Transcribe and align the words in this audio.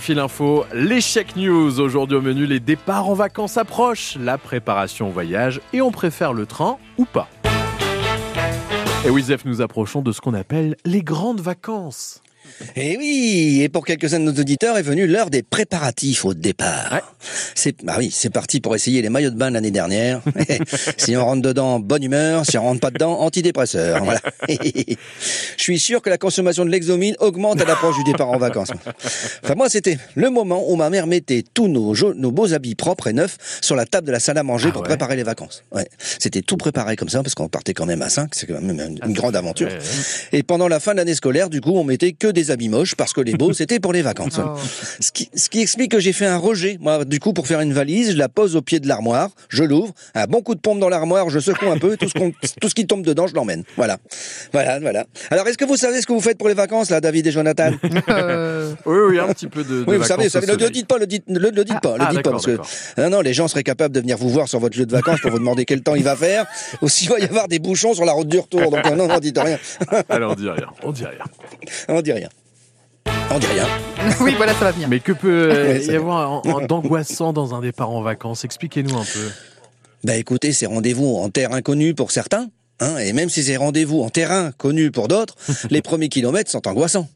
Fil 0.00 0.18
info, 0.18 0.64
l'échec 0.72 1.36
news. 1.36 1.78
Aujourd'hui 1.78 2.16
au 2.16 2.22
menu, 2.22 2.46
les 2.46 2.60
départs 2.60 3.10
en 3.10 3.12
vacances 3.12 3.58
approchent, 3.58 4.16
la 4.18 4.38
préparation 4.38 5.08
au 5.08 5.10
voyage 5.10 5.60
et 5.74 5.82
on 5.82 5.90
préfère 5.90 6.32
le 6.32 6.46
train 6.46 6.78
ou 6.96 7.04
pas. 7.04 7.28
Et 9.04 9.10
oui, 9.10 9.22
Zef, 9.24 9.44
nous 9.44 9.60
approchons 9.60 10.00
de 10.00 10.10
ce 10.10 10.22
qu'on 10.22 10.32
appelle 10.32 10.76
les 10.86 11.02
grandes 11.02 11.42
vacances. 11.42 12.22
Et 12.76 12.96
oui, 12.96 13.60
et 13.62 13.68
pour 13.68 13.84
quelques-uns 13.84 14.20
de 14.20 14.24
nos 14.24 14.40
auditeurs 14.40 14.78
est 14.78 14.82
venue 14.82 15.06
l'heure 15.06 15.30
des 15.30 15.42
préparatifs 15.42 16.24
au 16.24 16.34
départ. 16.34 16.92
Ouais. 16.92 17.00
C'est 17.54 17.84
bah 17.84 17.96
oui, 17.98 18.10
c'est 18.12 18.30
parti 18.30 18.60
pour 18.60 18.74
essayer 18.74 19.02
les 19.02 19.08
maillots 19.08 19.30
de 19.30 19.36
bain 19.36 19.50
l'année 19.50 19.70
dernière. 19.70 20.20
si 20.96 21.16
on 21.16 21.24
rentre 21.24 21.42
dedans, 21.42 21.80
bonne 21.80 22.02
humeur. 22.02 22.44
Si 22.46 22.56
on 22.58 22.62
rentre 22.62 22.80
pas 22.80 22.90
dedans, 22.90 23.20
antidépresseur. 23.20 24.02
Voilà. 24.04 24.20
Je 24.48 25.62
suis 25.62 25.78
sûr 25.78 26.02
que 26.02 26.10
la 26.10 26.18
consommation 26.18 26.64
de 26.64 26.70
l'exomine 26.70 27.14
augmente 27.20 27.60
à 27.60 27.64
l'approche 27.64 27.96
du 27.96 28.04
départ 28.04 28.30
en 28.30 28.38
vacances. 28.38 28.72
Enfin 29.44 29.54
moi, 29.54 29.68
c'était 29.68 29.98
le 30.14 30.30
moment 30.30 30.64
où 30.70 30.76
ma 30.76 30.90
mère 30.90 31.06
mettait 31.06 31.44
tous 31.54 31.68
nos, 31.68 31.94
nos 32.14 32.32
beaux 32.32 32.54
habits 32.54 32.74
propres 32.74 33.08
et 33.08 33.12
neufs 33.12 33.36
sur 33.60 33.76
la 33.76 33.86
table 33.86 34.06
de 34.06 34.12
la 34.12 34.20
salle 34.20 34.38
à 34.38 34.42
manger 34.42 34.68
Ah 34.70 34.72
pour 34.72 34.82
ouais. 34.82 34.88
préparer 34.88 35.16
les 35.16 35.22
vacances. 35.22 35.62
Ouais. 35.72 35.88
C'était 36.18 36.42
tout 36.42 36.56
préparé 36.56 36.96
comme 36.96 37.08
ça 37.08 37.22
parce 37.22 37.34
qu'on 37.34 37.48
partait 37.48 37.74
quand 37.74 37.86
même 37.86 38.02
à 38.02 38.08
5, 38.08 38.34
c'est 38.34 38.46
quand 38.46 38.60
même 38.60 38.70
une, 38.70 38.98
une 39.04 39.12
grande 39.12 39.36
aventure. 39.36 39.68
Et 40.32 40.42
pendant 40.42 40.68
la 40.68 40.80
fin 40.80 40.92
de 40.92 40.96
l'année 40.96 41.14
scolaire, 41.14 41.50
du 41.50 41.60
coup, 41.60 41.72
on 41.76 41.84
mettait 41.84 42.12
que 42.12 42.31
des 42.32 42.50
habits 42.50 42.68
moches 42.68 42.94
parce 42.94 43.12
que 43.12 43.20
les 43.20 43.34
beaux, 43.34 43.52
c'était 43.62 43.80
pour 43.80 43.92
les 43.92 44.02
vacances. 44.02 44.38
Oh. 44.38 44.56
Ce, 45.00 45.12
qui, 45.12 45.30
ce 45.34 45.48
qui 45.48 45.60
explique 45.60 45.92
que 45.92 46.00
j'ai 46.00 46.12
fait 46.12 46.26
un 46.26 46.36
rejet. 46.38 46.78
Moi, 46.80 47.04
du 47.04 47.20
coup, 47.20 47.32
pour 47.32 47.46
faire 47.46 47.60
une 47.60 47.72
valise, 47.72 48.12
je 48.12 48.16
la 48.16 48.28
pose 48.28 48.56
au 48.56 48.62
pied 48.62 48.80
de 48.80 48.88
l'armoire, 48.88 49.30
je 49.48 49.64
l'ouvre, 49.64 49.92
un 50.14 50.26
bon 50.26 50.40
coup 50.42 50.54
de 50.54 50.60
pompe 50.60 50.78
dans 50.80 50.88
l'armoire, 50.88 51.30
je 51.30 51.38
secoue 51.38 51.70
un 51.70 51.78
peu, 51.78 51.96
tout 51.96 52.08
ce, 52.08 52.14
qu'on- 52.14 52.32
tout 52.60 52.68
ce 52.68 52.74
qui 52.74 52.86
tombe 52.86 53.04
dedans, 53.04 53.26
je 53.26 53.34
l'emmène. 53.34 53.64
Voilà. 53.76 53.98
Voilà, 54.52 54.78
voilà. 54.80 55.04
Alors, 55.30 55.46
est-ce 55.48 55.58
que 55.58 55.64
vous 55.64 55.76
savez 55.76 56.00
ce 56.00 56.06
que 56.06 56.12
vous 56.12 56.20
faites 56.20 56.38
pour 56.38 56.48
les 56.48 56.54
vacances, 56.54 56.90
là, 56.90 57.00
David 57.00 57.26
et 57.26 57.30
Jonathan? 57.32 57.70
Euh, 58.08 58.74
Oui, 58.84 58.98
oui, 59.10 59.18
un 59.18 59.28
petit 59.32 59.46
peu 59.46 59.62
de. 59.64 59.80
de 59.80 59.84
Oui, 59.86 59.96
vous 59.96 60.04
savez, 60.04 60.24
vous 60.24 60.30
savez, 60.30 60.46
ne 60.46 60.54
le 60.56 60.70
dites 60.70 60.86
pas, 60.86 60.98
le 60.98 61.06
dites, 61.06 61.24
le, 61.28 61.50
le 61.50 61.64
dites 61.64 61.80
pas, 61.80 61.96
le 61.96 62.04
ah, 62.06 62.10
dites 62.10 62.22
pas, 62.22 62.30
parce 62.32 62.46
que 62.46 62.58
non, 62.98 63.10
non, 63.10 63.20
les 63.20 63.32
gens 63.32 63.48
seraient 63.48 63.62
capables 63.62 63.94
de 63.94 64.00
venir 64.00 64.16
vous 64.18 64.28
voir 64.28 64.48
sur 64.48 64.58
votre 64.58 64.76
lieu 64.78 64.86
de 64.86 64.92
vacances 64.92 65.20
pour 65.20 65.30
vous 65.30 65.38
demander 65.38 65.64
quel 65.64 65.82
temps 65.82 65.94
il 65.94 66.02
va 66.02 66.16
faire, 66.16 66.46
ou 66.82 66.88
s'il 66.88 67.08
va 67.08 67.18
y 67.18 67.24
avoir 67.24 67.48
des 67.48 67.58
bouchons 67.58 67.94
sur 67.94 68.04
la 68.04 68.12
route 68.12 68.28
du 68.28 68.38
retour. 68.38 68.70
Donc, 68.70 68.84
non, 68.96 69.06
non, 69.08 69.18
dites 69.18 69.38
rien. 69.38 69.58
Alors 70.08 70.32
on 70.32 70.34
dit 70.34 70.48
rien, 70.48 70.66
on 70.82 70.92
dit 70.92 71.04
rien. 71.04 71.24
On 71.88 72.00
dit 72.02 72.12
rien. 72.12 72.28
On 73.30 73.38
dit 73.38 73.46
rien. 73.46 73.66
oui, 74.20 74.34
voilà, 74.36 74.52
ça 74.54 74.66
va 74.66 74.72
venir. 74.72 74.88
Mais 74.88 75.00
que 75.00 75.12
peut 75.12 75.50
euh, 75.50 75.78
y 75.78 75.96
avoir 75.96 76.42
d'angoissant 76.68 77.32
dans 77.32 77.54
un 77.54 77.60
départ 77.60 77.90
en 77.90 78.02
vacances? 78.02 78.44
Expliquez-nous 78.44 78.96
un 78.96 79.04
peu. 79.04 79.30
Bah 80.04 80.16
écoutez, 80.16 80.52
c'est 80.52 80.66
rendez-vous 80.66 81.16
en 81.16 81.30
terre 81.30 81.52
inconnue 81.52 81.94
pour 81.94 82.10
certains, 82.10 82.48
hein, 82.80 82.98
et 82.98 83.12
même 83.12 83.30
si 83.30 83.44
c'est 83.44 83.56
rendez-vous 83.56 84.02
en 84.02 84.10
terrain 84.10 84.50
connu 84.50 84.90
pour 84.90 85.06
d'autres, 85.06 85.36
les 85.70 85.80
premiers 85.80 86.08
kilomètres 86.08 86.50
sont 86.50 86.66
angoissants. 86.66 87.08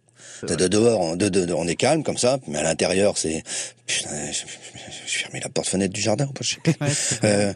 De, 0.46 0.55
de 0.55 0.69
dehors, 0.69 1.00
on, 1.00 1.16
de, 1.16 1.28
de- 1.28 1.44
de- 1.46 1.52
on 1.55 1.66
est 1.66 1.77
calme 1.77 2.02
comme 2.02 2.19
ça, 2.19 2.38
mais 2.46 2.58
à 2.58 2.62
l'intérieur, 2.62 3.16
c'est... 3.16 3.42
Putain, 3.86 4.10
je, 4.32 4.32
je, 4.32 5.12
je 5.12 5.19
fermé 5.19 5.41
la 5.41 5.48
porte-fenêtre 5.48 5.92
du 5.94 6.00
jardin 6.00 6.27
ou 6.27 6.32
pas, 6.32 6.42
je 6.42 6.55
sais 6.55 6.60
plus. 6.60 6.74
Euh, 7.24 7.52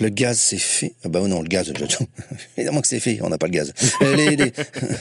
le 0.00 0.08
gaz, 0.08 0.38
c'est 0.38 0.56
fait. 0.58 0.94
Ah 1.04 1.08
bah 1.08 1.20
non, 1.20 1.42
le 1.42 1.48
gaz, 1.48 1.66
je- 1.76 1.96
évidemment 2.56 2.80
que 2.80 2.88
c'est 2.88 3.00
fait, 3.00 3.18
on 3.22 3.28
n'a 3.28 3.36
pas 3.38 3.46
le 3.46 3.52
gaz. 3.52 3.72
Euh, 4.00 4.16
les, 4.16 4.36
les, 4.36 4.52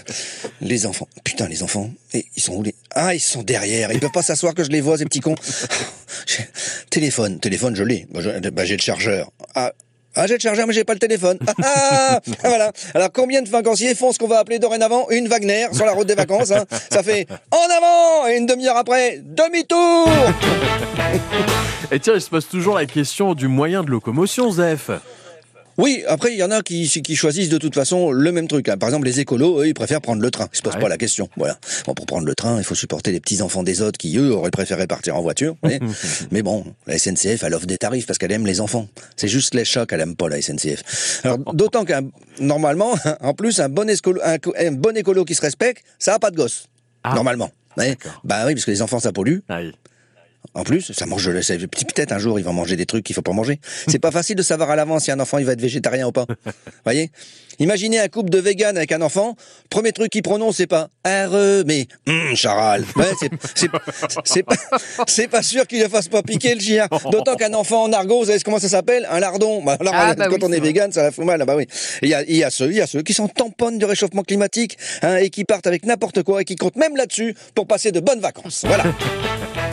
les 0.61 0.85
enfants, 0.85 1.07
putain, 1.23 1.47
les 1.47 1.63
enfants, 1.63 1.89
et 2.13 2.25
ils 2.35 2.41
sont 2.43 2.55
où 2.55 2.63
les... 2.63 2.75
Ah, 2.93 3.13
ils 3.15 3.19
sont 3.21 3.43
derrière, 3.43 3.91
ils 3.93 3.99
peuvent 3.99 4.11
pas 4.11 4.23
s'asseoir 4.23 4.53
que 4.53 4.63
je 4.63 4.69
les 4.69 4.81
vois, 4.81 4.97
ces 4.97 5.05
petits 5.05 5.19
cons. 5.21 5.35
Téléphone, 6.89 7.39
téléphone, 7.39 7.75
je 7.75 7.83
l'ai. 7.83 8.07
Bah, 8.11 8.19
bah, 8.51 8.65
j'ai 8.65 8.75
le 8.75 8.81
chargeur. 8.81 9.31
Ah, 9.55 9.71
ah, 10.15 10.27
j'ai 10.27 10.33
le 10.33 10.39
chargeur, 10.39 10.67
mais 10.67 10.73
j'ai 10.73 10.83
pas 10.83 10.93
le 10.93 10.99
téléphone. 10.99 11.37
Ah, 11.63 12.19
ah, 12.43 12.49
voilà. 12.49 12.71
Alors, 12.93 13.11
combien 13.13 13.41
de 13.41 13.49
vacanciers 13.49 13.95
font 13.95 14.11
ce 14.11 14.19
qu'on 14.19 14.27
va 14.27 14.39
appeler 14.39 14.59
dorénavant 14.59 15.09
une 15.09 15.27
Wagner 15.27 15.67
sur 15.71 15.85
la 15.85 15.93
route 15.93 16.07
des 16.07 16.15
vacances 16.15 16.51
hein? 16.51 16.65
Ça 16.91 17.03
fait 17.03 17.27
en 17.51 17.77
avant 17.77 18.27
et 18.27 18.37
une 18.37 18.45
demi-heure 18.45 18.77
après, 18.77 19.21
demi-tour 19.23 20.09
Et 21.91 21.99
tiens, 21.99 22.15
il 22.15 22.21
se 22.21 22.29
pose 22.29 22.47
toujours 22.47 22.75
la 22.75 22.85
question 22.85 23.33
du 23.35 23.47
moyen 23.47 23.83
de 23.83 23.89
locomotion, 23.89 24.51
Zef. 24.51 24.89
Oui, 25.77 26.03
après, 26.07 26.33
il 26.33 26.37
y 26.37 26.43
en 26.43 26.51
a 26.51 26.61
qui, 26.61 26.87
qui 26.87 27.15
choisissent 27.15 27.49
de 27.49 27.57
toute 27.57 27.73
façon 27.75 28.11
le 28.11 28.31
même 28.31 28.47
truc. 28.47 28.67
hein. 28.69 28.77
Par 28.77 28.89
exemple, 28.89 29.05
les 29.05 29.19
écolos, 29.19 29.61
eux, 29.61 29.67
ils 29.67 29.73
préfèrent 29.73 30.01
prendre 30.01 30.21
le 30.21 30.29
train. 30.31 30.47
Ils 30.53 30.57
se 30.57 30.61
posent 30.61 30.75
Ouais. 30.75 30.81
pas 30.81 30.89
la 30.89 30.97
question. 30.97 31.29
Voilà. 31.37 31.57
Bon, 31.85 31.93
pour 31.93 32.05
prendre 32.05 32.25
le 32.25 32.35
train, 32.35 32.57
il 32.57 32.63
faut 32.63 32.75
supporter 32.75 33.11
les 33.11 33.19
petits-enfants 33.19 33.63
des 33.63 33.81
autres 33.81 33.97
qui, 33.97 34.17
eux, 34.17 34.31
auraient 34.33 34.51
préféré 34.51 34.87
partir 34.87 35.15
en 35.15 35.21
voiture. 35.21 35.55
voyez. 35.63 35.79
Mais 36.31 36.41
bon, 36.41 36.65
la 36.87 36.97
SNCF, 36.97 37.43
elle 37.43 37.53
offre 37.53 37.65
des 37.65 37.77
tarifs 37.77 38.05
parce 38.05 38.17
qu'elle 38.19 38.31
aime 38.31 38.45
les 38.45 38.61
enfants. 38.61 38.87
C'est 39.15 39.27
juste 39.27 39.53
les 39.55 39.65
chocs 39.65 39.89
qu'elle 39.89 40.01
aime 40.01 40.15
pas, 40.15 40.29
la 40.29 40.41
SNCF. 40.41 41.21
Alors, 41.23 41.37
d'autant 41.53 41.85
qu'un, 41.85 42.01
normalement, 42.39 42.93
en 43.21 43.33
plus, 43.33 43.59
un 43.59 43.69
bon, 43.69 43.89
écolo, 43.89 44.19
un, 44.23 44.71
bon 44.71 44.95
écolo 44.97 45.25
qui 45.25 45.35
se 45.35 45.41
respecte, 45.41 45.83
ça 45.99 46.15
a 46.15 46.19
pas 46.19 46.31
de 46.31 46.35
gosse. 46.35 46.67
Ah. 47.03 47.15
Normalement. 47.15 47.49
D'accord. 47.77 48.19
Bah 48.25 48.43
oui, 48.45 48.53
parce 48.53 48.65
que 48.65 48.71
les 48.71 48.81
enfants, 48.81 48.99
ça 48.99 49.11
pollue. 49.13 49.39
Aïe. 49.47 49.71
En 50.53 50.63
plus, 50.63 50.91
ça 50.91 51.05
mange 51.05 51.25
de 51.25 51.31
la... 51.31 51.41
c'est- 51.41 51.57
Peut-être 51.67 52.11
un 52.11 52.19
jour, 52.19 52.39
il 52.39 52.43
va 52.45 52.51
manger 52.51 52.75
des 52.75 52.85
trucs 52.85 53.05
qu'il 53.05 53.15
faut 53.15 53.21
pas 53.21 53.31
manger. 53.31 53.59
C'est 53.87 53.99
pas 53.99 54.11
facile 54.11 54.35
de 54.35 54.43
savoir 54.43 54.69
à 54.71 54.75
l'avance 54.75 55.03
si 55.05 55.11
un 55.11 55.19
enfant 55.19 55.37
il 55.37 55.45
va 55.45 55.53
être 55.53 55.61
végétarien 55.61 56.07
ou 56.07 56.11
pas. 56.11 56.25
Voyez? 56.83 57.11
Imaginez 57.59 57.99
un 57.99 58.07
couple 58.07 58.29
de 58.31 58.39
véganes 58.39 58.75
avec 58.77 58.91
un 58.91 59.01
enfant. 59.01 59.35
Premier 59.69 59.91
truc 59.91 60.09
qu'il 60.11 60.23
prononce, 60.23 60.57
c'est 60.57 60.67
pas 60.67 60.89
heureux, 61.05 61.63
mais 61.67 61.85
hum, 62.07 62.35
charal. 62.35 62.83
Ouais, 62.95 63.11
c'est 63.19 63.29
c'est 63.55 63.69
c'est 64.25 64.43
pas 64.43 64.55
pas 65.37 65.41
sûr 65.43 65.67
qu'il 65.67 65.79
ne 65.83 65.87
fasse 65.87 66.07
pas 66.07 66.23
piquer 66.23 66.55
le 66.55 66.61
chien. 66.61 66.87
D'autant 67.11 67.35
qu'un 67.35 67.53
enfant 67.53 67.83
en 67.83 67.93
argot, 67.93 68.21
vous 68.21 68.25
savez 68.25 68.39
comment 68.39 68.59
ça 68.59 68.69
s'appelle? 68.69 69.07
Un 69.11 69.19
lardon. 69.19 69.61
Bah, 69.63 69.77
alors, 69.79 69.93
Ah, 69.95 70.15
bah 70.15 70.25
quand 70.27 70.35
oui, 70.35 70.39
on 70.43 70.51
est 70.53 70.59
végane, 70.59 70.91
ça 70.91 71.03
la 71.03 71.11
fout 71.11 71.23
mal. 71.25 71.41
Ah 71.41 71.45
Bah 71.45 71.55
oui. 71.55 71.63
Et 72.01 72.07
Il 72.07 72.09
y 72.09 72.13
a, 72.15 72.23
il 72.23 72.35
y 72.35 72.43
a 72.43 72.49
ceux, 72.49 72.71
il 72.71 72.77
y 72.77 72.81
a 72.81 72.87
ceux 72.87 73.03
qui 73.03 73.13
sont 73.13 73.27
tamponnent 73.27 73.77
du 73.77 73.85
réchauffement 73.85 74.23
climatique 74.23 74.77
hein, 75.03 75.17
et 75.17 75.29
qui 75.29 75.43
partent 75.45 75.67
avec 75.67 75.85
n'importe 75.85 76.23
quoi 76.23 76.41
et 76.41 76.45
qui 76.45 76.55
comptent 76.55 76.77
même 76.77 76.95
là-dessus 76.95 77.35
pour 77.53 77.67
passer 77.67 77.91
de 77.91 77.99
bonnes 77.99 78.21
vacances. 78.21 78.63
Voilà. 78.65 78.85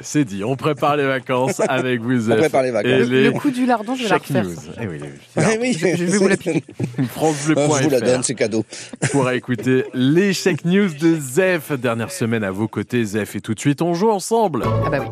C'est 0.00 0.24
dit, 0.24 0.44
on 0.44 0.56
prépare 0.56 0.96
les 0.96 1.06
vacances 1.06 1.60
avec 1.68 2.00
vous, 2.00 2.18
Zef. 2.18 2.38
prépare 2.38 2.62
les 2.62 2.70
vacances. 2.70 2.90
Et 2.92 2.98
Le, 2.98 3.04
les 3.04 3.24
le 3.24 3.30
coup 3.32 3.50
du 3.50 3.66
lardon, 3.66 3.94
je 3.94 4.04
vais 4.04 4.08
la 4.08 4.16
refaire. 4.18 4.44
Eh 4.80 4.86
oui, 4.86 4.98
oui. 5.02 5.08
Eh 5.36 5.58
oui, 5.60 5.72
Je, 5.72 6.04
vais 6.04 6.18
vous 6.18 6.28
la 6.28 6.36
piquer. 6.36 6.64
France 7.10 7.36
Bleu 7.46 7.54
Ah, 7.58 7.68
Je 7.78 7.84
vous 7.84 7.90
la 7.90 8.00
donne, 8.00 8.22
c'est 8.22 8.34
cadeau. 8.34 8.64
pour 9.12 9.30
écouter 9.30 9.84
les 9.94 10.32
Check 10.32 10.64
News 10.64 10.88
de 11.00 11.16
Zef. 11.20 11.72
Dernière 11.72 12.10
semaine 12.10 12.44
à 12.44 12.50
vos 12.50 12.68
côtés, 12.68 13.04
Zef. 13.04 13.36
Et 13.36 13.40
tout 13.40 13.54
de 13.54 13.60
suite, 13.60 13.82
on 13.82 13.94
joue 13.94 14.10
ensemble. 14.10 14.64
Ah 14.86 14.90
bah 14.90 14.98
oui. 15.00 15.08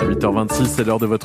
À 0.00 0.04
8h26, 0.06 0.66
c'est 0.66 0.84
l'heure 0.84 0.98
de 0.98 1.06
votre 1.06 1.22